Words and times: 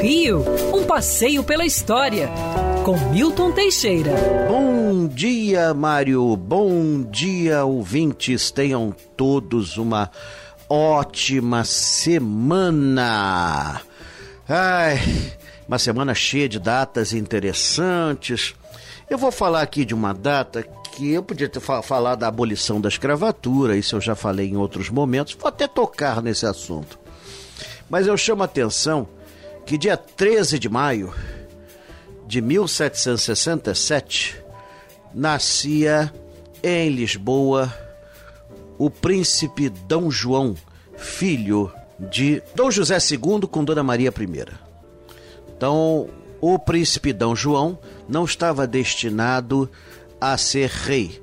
Rio, 0.00 0.44
um 0.74 0.84
passeio 0.84 1.42
pela 1.42 1.64
história, 1.64 2.28
com 2.84 2.96
Milton 3.10 3.52
Teixeira. 3.52 4.12
Bom 4.48 5.06
dia, 5.06 5.72
Mário. 5.74 6.36
Bom 6.36 7.02
dia, 7.02 7.64
ouvintes. 7.64 8.50
Tenham 8.50 8.94
todos 9.16 9.78
uma 9.78 10.10
ótima 10.68 11.64
semana. 11.64 13.00
Ai, 14.48 14.98
uma 15.66 15.78
semana 15.78 16.14
cheia 16.14 16.48
de 16.48 16.58
datas 16.58 17.12
interessantes. 17.12 18.54
Eu 19.08 19.18
vou 19.18 19.32
falar 19.32 19.62
aqui 19.62 19.84
de 19.84 19.94
uma 19.94 20.12
data 20.12 20.62
que 20.92 21.12
eu 21.12 21.22
podia 21.22 21.48
ter 21.48 21.60
falado 21.60 22.20
da 22.20 22.28
abolição 22.28 22.80
da 22.80 22.88
escravatura, 22.88 23.76
isso 23.76 23.96
eu 23.96 24.00
já 24.00 24.14
falei 24.14 24.48
em 24.48 24.56
outros 24.56 24.88
momentos, 24.88 25.36
vou 25.38 25.48
até 25.48 25.68
tocar 25.68 26.22
nesse 26.22 26.46
assunto. 26.46 27.05
Mas 27.88 28.06
eu 28.06 28.16
chamo 28.16 28.42
a 28.42 28.46
atenção 28.46 29.08
que 29.64 29.78
dia 29.78 29.96
13 29.96 30.58
de 30.58 30.68
maio 30.68 31.14
de 32.26 32.40
1767 32.40 34.42
nascia 35.14 36.12
em 36.62 36.90
Lisboa 36.90 37.72
o 38.78 38.90
príncipe 38.90 39.68
Dom 39.68 40.10
João, 40.10 40.54
filho 40.96 41.72
de 41.98 42.42
Dom 42.54 42.70
José 42.70 42.98
II 42.98 43.42
com 43.50 43.64
Dona 43.64 43.82
Maria 43.82 44.10
I. 44.10 44.46
Então, 45.56 46.08
o 46.40 46.58
príncipe 46.58 47.12
Dom 47.12 47.34
João 47.34 47.78
não 48.08 48.24
estava 48.24 48.66
destinado 48.66 49.70
a 50.20 50.36
ser 50.36 50.68
rei. 50.68 51.22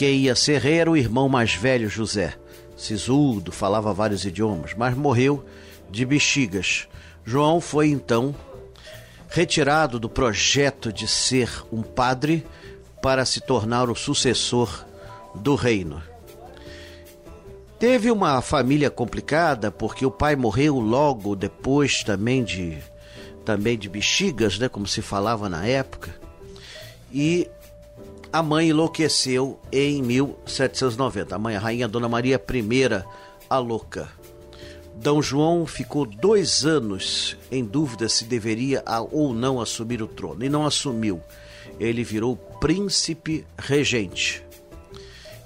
Quem 0.00 0.20
ia 0.20 0.34
ser 0.34 0.62
rei 0.62 0.78
era 0.78 0.90
o 0.90 0.96
irmão 0.96 1.28
mais 1.28 1.54
velho 1.54 1.86
José, 1.86 2.32
sisudo, 2.74 3.52
falava 3.52 3.92
vários 3.92 4.24
idiomas, 4.24 4.72
mas 4.72 4.96
morreu 4.96 5.44
de 5.90 6.06
bexigas. 6.06 6.88
João 7.22 7.60
foi 7.60 7.88
então 7.88 8.34
retirado 9.28 10.00
do 10.00 10.08
projeto 10.08 10.90
de 10.90 11.06
ser 11.06 11.50
um 11.70 11.82
padre 11.82 12.46
para 13.02 13.26
se 13.26 13.42
tornar 13.42 13.90
o 13.90 13.94
sucessor 13.94 14.86
do 15.34 15.54
reino. 15.54 16.02
Teve 17.78 18.10
uma 18.10 18.40
família 18.40 18.88
complicada 18.88 19.70
porque 19.70 20.06
o 20.06 20.10
pai 20.10 20.34
morreu 20.34 20.80
logo 20.80 21.36
depois 21.36 22.02
também 22.02 22.42
de 22.42 22.78
também 23.44 23.76
de 23.76 23.86
bexigas, 23.86 24.58
né, 24.58 24.66
como 24.66 24.86
se 24.86 25.02
falava 25.02 25.46
na 25.46 25.66
época. 25.66 26.18
E 27.12 27.50
a 28.32 28.42
mãe 28.42 28.68
enlouqueceu 28.68 29.58
em 29.72 30.02
1790. 30.02 31.34
A 31.34 31.38
mãe, 31.38 31.56
a 31.56 31.58
rainha 31.58 31.88
Dona 31.88 32.08
Maria 32.08 32.36
I, 32.36 33.04
a 33.48 33.58
louca. 33.58 34.08
D. 34.94 35.10
João 35.22 35.66
ficou 35.66 36.04
dois 36.04 36.64
anos 36.64 37.36
em 37.50 37.64
dúvida 37.64 38.08
se 38.08 38.24
deveria 38.24 38.84
ou 39.10 39.32
não 39.32 39.60
assumir 39.60 40.02
o 40.02 40.06
trono, 40.06 40.44
e 40.44 40.48
não 40.48 40.66
assumiu. 40.66 41.20
Ele 41.78 42.04
virou 42.04 42.36
príncipe 42.36 43.44
regente. 43.58 44.44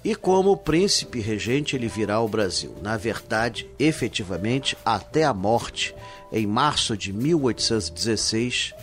E 0.04 0.14
como 0.14 0.56
príncipe 0.56 1.20
regente, 1.20 1.76
ele 1.76 1.88
virá 1.88 2.16
ao 2.16 2.28
Brasil. 2.28 2.74
Na 2.82 2.96
verdade, 2.96 3.66
efetivamente, 3.78 4.76
até 4.84 5.24
a 5.24 5.32
morte, 5.32 5.94
em 6.30 6.46
março 6.46 6.94
de 6.94 7.10
1816, 7.10 8.74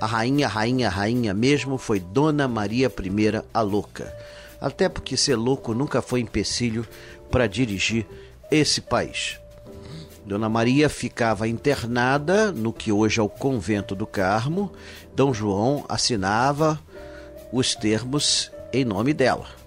a 0.00 0.06
rainha, 0.06 0.48
rainha, 0.48 0.88
rainha 0.88 1.34
mesmo 1.34 1.76
foi 1.78 2.00
Dona 2.00 2.48
Maria 2.48 2.86
I 2.86 3.44
a 3.52 3.60
Louca. 3.60 4.12
Até 4.60 4.88
porque 4.88 5.16
ser 5.16 5.36
louco 5.36 5.74
nunca 5.74 6.02
foi 6.02 6.20
empecilho 6.20 6.86
para 7.30 7.46
dirigir 7.46 8.06
esse 8.50 8.80
país. 8.80 9.38
Dona 10.24 10.48
Maria 10.48 10.88
ficava 10.88 11.48
internada 11.48 12.52
no 12.52 12.72
que 12.72 12.92
hoje 12.92 13.20
é 13.20 13.22
o 13.22 13.28
convento 13.28 13.94
do 13.94 14.06
Carmo. 14.06 14.72
Dom 15.14 15.32
João 15.32 15.84
assinava 15.88 16.80
os 17.52 17.74
termos 17.74 18.50
em 18.72 18.84
nome 18.84 19.12
dela 19.12 19.60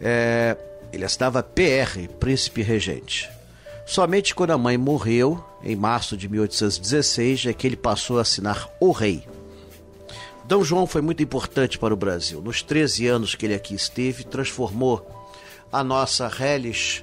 é, 0.00 0.56
ele 0.92 1.04
estava 1.04 1.42
PR, 1.42 2.08
príncipe 2.20 2.62
regente. 2.62 3.30
Somente 3.86 4.34
quando 4.34 4.50
a 4.50 4.58
mãe 4.58 4.76
morreu, 4.76 5.42
em 5.64 5.74
março 5.74 6.16
de 6.16 6.28
1816, 6.28 7.46
é 7.46 7.52
que 7.54 7.66
ele 7.66 7.76
passou 7.76 8.18
a 8.18 8.22
assinar 8.22 8.68
o 8.78 8.92
rei. 8.92 9.26
D. 10.44 10.62
João 10.62 10.86
foi 10.86 11.00
muito 11.00 11.22
importante 11.22 11.78
para 11.78 11.94
o 11.94 11.96
Brasil. 11.96 12.42
Nos 12.42 12.62
13 12.62 13.06
anos 13.06 13.34
que 13.34 13.46
ele 13.46 13.54
aqui 13.54 13.74
esteve, 13.74 14.24
transformou 14.24 15.08
a 15.72 15.82
nossa 15.82 16.28
reles 16.28 17.02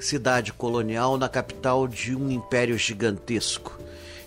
cidade 0.00 0.52
colonial 0.52 1.16
na 1.16 1.28
capital 1.28 1.88
de 1.88 2.14
um 2.14 2.30
império 2.30 2.76
gigantesco. 2.76 3.78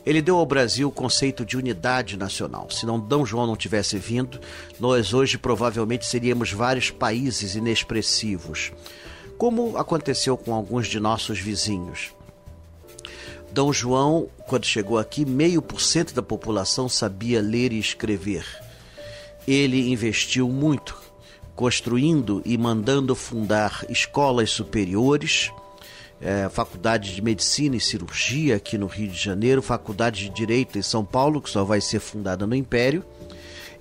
Ele 0.03 0.21
deu 0.21 0.37
ao 0.37 0.45
Brasil 0.45 0.87
o 0.87 0.91
conceito 0.91 1.45
de 1.45 1.57
unidade 1.57 2.17
nacional. 2.17 2.71
Se 2.71 2.85
não 2.85 2.99
D. 2.99 3.25
João 3.25 3.45
não 3.45 3.55
tivesse 3.55 3.97
vindo, 3.97 4.39
nós 4.79 5.13
hoje 5.13 5.37
provavelmente 5.37 6.05
seríamos 6.05 6.51
vários 6.51 6.89
países 6.89 7.55
inexpressivos, 7.55 8.71
como 9.37 9.77
aconteceu 9.77 10.35
com 10.35 10.53
alguns 10.53 10.87
de 10.87 10.99
nossos 10.99 11.37
vizinhos. 11.39 12.16
D. 13.51 13.73
João, 13.73 14.29
quando 14.47 14.65
chegou 14.65 14.97
aqui, 14.97 15.25
meio 15.25 15.61
por 15.61 15.81
cento 15.81 16.13
da 16.13 16.21
população 16.21 16.87
sabia 16.87 17.41
ler 17.41 17.71
e 17.71 17.79
escrever. 17.79 18.45
Ele 19.47 19.91
investiu 19.91 20.49
muito, 20.49 20.97
construindo 21.55 22.41
e 22.45 22.57
mandando 22.57 23.15
fundar 23.15 23.85
escolas 23.89 24.49
superiores 24.49 25.51
é, 26.21 26.49
Faculdade 26.49 27.13
de 27.13 27.21
Medicina 27.21 27.75
e 27.75 27.79
Cirurgia 27.79 28.55
aqui 28.55 28.77
no 28.77 28.87
Rio 28.87 29.07
de 29.07 29.17
Janeiro, 29.17 29.61
Faculdade 29.61 30.23
de 30.23 30.29
Direito 30.29 30.77
em 30.77 30.81
São 30.81 31.05
Paulo, 31.05 31.41
que 31.41 31.49
só 31.49 31.63
vai 31.63 31.81
ser 31.81 31.99
fundada 31.99 32.47
no 32.47 32.55
Império, 32.55 33.03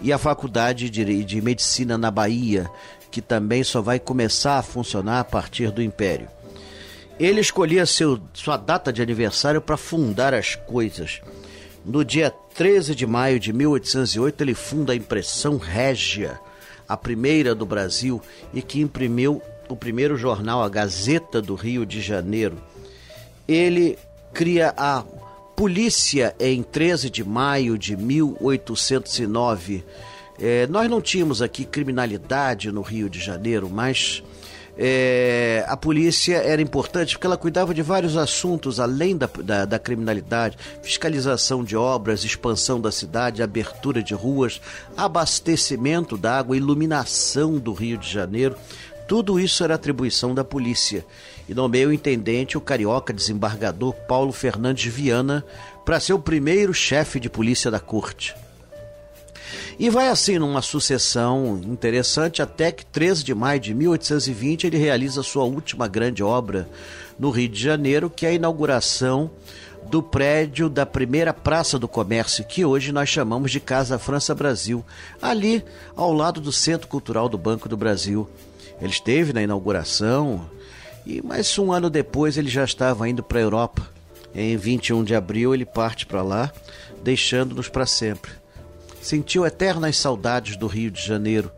e 0.00 0.12
a 0.12 0.18
Faculdade 0.18 0.90
de, 0.90 1.24
de 1.24 1.40
Medicina 1.40 1.96
na 1.96 2.10
Bahia, 2.10 2.70
que 3.10 3.22
também 3.22 3.64
só 3.64 3.80
vai 3.80 3.98
começar 3.98 4.58
a 4.58 4.62
funcionar 4.62 5.20
a 5.20 5.24
partir 5.24 5.70
do 5.70 5.82
Império. 5.82 6.28
Ele 7.18 7.40
escolhia 7.40 7.86
seu, 7.86 8.20
sua 8.34 8.56
data 8.56 8.92
de 8.92 9.00
aniversário 9.00 9.60
para 9.60 9.76
fundar 9.76 10.34
as 10.34 10.54
coisas. 10.54 11.22
No 11.84 12.04
dia 12.04 12.30
13 12.54 12.94
de 12.94 13.06
maio 13.06 13.40
de 13.40 13.52
1808, 13.52 14.42
ele 14.42 14.54
funda 14.54 14.92
a 14.92 14.96
Impressão 14.96 15.56
Régia, 15.56 16.38
a 16.86 16.96
primeira 16.96 17.54
do 17.54 17.64
Brasil, 17.64 18.20
e 18.52 18.60
que 18.60 18.80
imprimiu 18.80 19.40
o 19.68 19.76
primeiro 19.76 20.16
jornal, 20.16 20.62
a 20.62 20.68
Gazeta 20.68 21.42
do 21.42 21.54
Rio 21.54 21.86
de 21.86 22.00
Janeiro, 22.00 22.56
ele 23.48 23.98
cria 24.32 24.74
a 24.76 25.02
polícia 25.54 26.34
em 26.38 26.62
13 26.62 27.08
de 27.08 27.24
maio 27.24 27.78
de 27.78 27.96
1809. 27.96 29.84
É, 30.38 30.66
nós 30.66 30.90
não 30.90 31.00
tínhamos 31.00 31.40
aqui 31.40 31.64
criminalidade 31.64 32.70
no 32.70 32.82
Rio 32.82 33.08
de 33.08 33.18
Janeiro, 33.18 33.70
mas 33.70 34.22
é, 34.78 35.64
a 35.66 35.76
polícia 35.76 36.36
era 36.36 36.60
importante 36.60 37.14
porque 37.14 37.26
ela 37.26 37.36
cuidava 37.36 37.72
de 37.72 37.80
vários 37.80 38.16
assuntos 38.16 38.78
além 38.78 39.16
da, 39.16 39.28
da, 39.42 39.64
da, 39.64 39.78
criminalidade, 39.78 40.58
fiscalização 40.82 41.64
de 41.64 41.74
obras, 41.74 42.24
expansão 42.24 42.78
da 42.78 42.92
cidade, 42.92 43.42
abertura 43.42 44.02
de 44.02 44.12
ruas, 44.12 44.60
abastecimento 44.94 46.18
da 46.18 46.38
água, 46.38 46.56
iluminação 46.56 47.58
do 47.58 47.72
Rio 47.72 47.96
de 47.96 48.10
Janeiro. 48.10 48.54
Tudo 49.08 49.40
isso 49.40 49.64
era 49.64 49.76
atribuição 49.76 50.34
da 50.34 50.44
polícia. 50.44 51.06
E 51.48 51.54
nomeou 51.54 51.90
o 51.90 51.94
intendente 51.94 52.58
o 52.58 52.60
carioca 52.60 53.14
desembargador 53.14 53.94
Paulo 53.94 54.32
Fernandes 54.32 54.92
Viana 54.92 55.44
para 55.84 56.00
ser 56.00 56.12
o 56.12 56.18
primeiro 56.18 56.74
chefe 56.74 57.20
de 57.20 57.30
polícia 57.30 57.70
da 57.70 57.78
corte. 57.78 58.34
E 59.78 59.90
vai 59.90 60.08
assim 60.08 60.38
numa 60.38 60.62
sucessão 60.62 61.60
interessante 61.64 62.42
até 62.42 62.72
que 62.72 62.84
13 62.84 63.24
de 63.24 63.34
maio 63.34 63.60
de 63.60 63.74
1820 63.74 64.66
ele 64.66 64.78
realiza 64.78 65.22
sua 65.22 65.44
última 65.44 65.86
grande 65.86 66.22
obra 66.22 66.68
no 67.18 67.30
Rio 67.30 67.48
de 67.48 67.60
Janeiro, 67.60 68.10
que 68.10 68.26
é 68.26 68.30
a 68.30 68.34
inauguração 68.34 69.30
do 69.90 70.02
prédio 70.02 70.68
da 70.68 70.84
primeira 70.84 71.32
Praça 71.32 71.78
do 71.78 71.86
Comércio, 71.86 72.44
que 72.44 72.64
hoje 72.64 72.92
nós 72.92 73.08
chamamos 73.08 73.50
de 73.50 73.60
Casa 73.60 73.98
França 73.98 74.34
Brasil, 74.34 74.84
ali 75.22 75.64
ao 75.94 76.12
lado 76.12 76.40
do 76.40 76.52
Centro 76.52 76.88
Cultural 76.88 77.28
do 77.28 77.38
Banco 77.38 77.68
do 77.68 77.76
Brasil. 77.76 78.28
Ele 78.80 78.90
esteve 78.90 79.32
na 79.32 79.42
inauguração, 79.42 80.50
e 81.06 81.22
mais 81.22 81.56
um 81.58 81.72
ano 81.72 81.88
depois 81.88 82.36
ele 82.36 82.48
já 82.48 82.64
estava 82.64 83.08
indo 83.08 83.22
para 83.22 83.38
a 83.38 83.42
Europa. 83.42 83.88
Em 84.34 84.56
21 84.56 85.04
de 85.04 85.14
abril 85.14 85.54
ele 85.54 85.64
parte 85.64 86.04
para 86.04 86.20
lá, 86.20 86.52
deixando-nos 87.02 87.68
para 87.68 87.86
sempre. 87.86 88.32
Sentiu 89.06 89.46
eternas 89.46 89.98
saudades 89.98 90.56
do 90.56 90.66
Rio 90.66 90.90
de 90.90 91.00
Janeiro. 91.00 91.52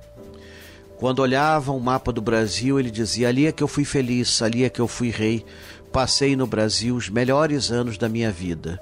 Quando 0.98 1.20
olhava 1.20 1.72
o 1.72 1.80
mapa 1.80 2.12
do 2.12 2.20
Brasil, 2.20 2.78
ele 2.78 2.90
dizia: 2.90 3.26
Ali 3.26 3.46
é 3.46 3.52
que 3.52 3.62
eu 3.62 3.66
fui 3.66 3.86
feliz, 3.86 4.42
ali 4.42 4.64
é 4.64 4.68
que 4.68 4.78
eu 4.78 4.86
fui 4.86 5.08
rei. 5.08 5.46
Passei 5.90 6.36
no 6.36 6.46
Brasil 6.46 6.94
os 6.94 7.08
melhores 7.08 7.70
anos 7.70 7.96
da 7.96 8.06
minha 8.06 8.30
vida. 8.30 8.78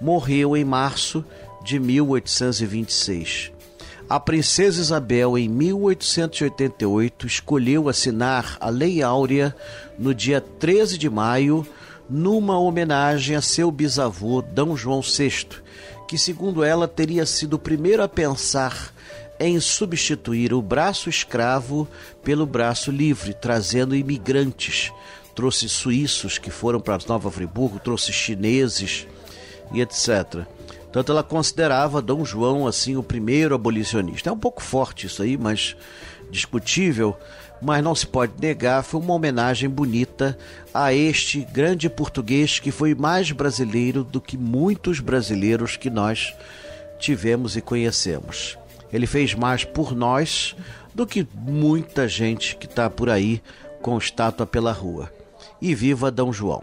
Morreu 0.00 0.56
em 0.56 0.64
março 0.64 1.24
de 1.64 1.80
1826. 1.80 3.50
A 4.08 4.20
princesa 4.20 4.80
Isabel, 4.80 5.36
em 5.36 5.48
1888, 5.48 7.26
escolheu 7.26 7.88
assinar 7.88 8.56
a 8.60 8.70
Lei 8.70 9.02
Áurea 9.02 9.52
no 9.98 10.14
dia 10.14 10.40
13 10.40 10.96
de 10.96 11.10
maio 11.10 11.66
numa 12.08 12.56
homenagem 12.56 13.34
a 13.34 13.40
seu 13.40 13.68
bisavô 13.68 14.42
D. 14.42 14.62
João 14.76 15.00
VI, 15.00 15.48
que, 16.06 16.16
segundo 16.16 16.62
ela, 16.62 16.86
teria 16.86 17.26
sido 17.26 17.54
o 17.54 17.58
primeiro 17.58 18.02
a 18.02 18.08
pensar 18.08 18.92
em 19.38 19.60
substituir 19.60 20.54
o 20.54 20.62
braço 20.62 21.08
escravo 21.08 21.86
pelo 22.22 22.46
braço 22.46 22.90
livre, 22.90 23.34
trazendo 23.34 23.94
imigrantes. 23.94 24.92
Trouxe 25.34 25.68
suíços 25.68 26.38
que 26.38 26.50
foram 26.50 26.80
para 26.80 26.98
Nova 27.06 27.30
Friburgo, 27.30 27.78
trouxe 27.78 28.12
chineses 28.12 29.06
e 29.72 29.80
etc. 29.80 30.46
Tanto 30.90 31.12
ela 31.12 31.22
considerava 31.22 32.00
Dom 32.00 32.24
João 32.24 32.66
assim 32.66 32.96
o 32.96 33.02
primeiro 33.02 33.54
abolicionista. 33.54 34.30
É 34.30 34.32
um 34.32 34.38
pouco 34.38 34.62
forte 34.62 35.06
isso 35.06 35.22
aí, 35.22 35.36
mas 35.36 35.76
discutível, 36.30 37.16
mas 37.60 37.82
não 37.82 37.94
se 37.94 38.06
pode 38.06 38.34
negar, 38.40 38.82
foi 38.82 39.00
uma 39.00 39.14
homenagem 39.14 39.68
bonita 39.68 40.36
a 40.72 40.92
este 40.92 41.40
grande 41.52 41.88
português 41.88 42.58
que 42.58 42.70
foi 42.70 42.94
mais 42.94 43.30
brasileiro 43.32 44.04
do 44.04 44.20
que 44.20 44.36
muitos 44.36 45.00
brasileiros 45.00 45.76
que 45.76 45.90
nós 45.90 46.34
tivemos 46.98 47.56
e 47.56 47.60
conhecemos. 47.60 48.58
Ele 48.92 49.06
fez 49.06 49.34
mais 49.34 49.64
por 49.64 49.94
nós 49.94 50.54
do 50.94 51.06
que 51.06 51.26
muita 51.34 52.08
gente 52.08 52.56
que 52.56 52.66
está 52.66 52.88
por 52.88 53.10
aí 53.10 53.42
com 53.82 53.98
estátua 53.98 54.46
pela 54.46 54.72
rua. 54.72 55.12
E 55.60 55.74
viva 55.74 56.10
Dom 56.10 56.32
João! 56.32 56.62